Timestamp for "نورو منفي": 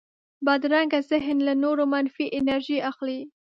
1.63-2.25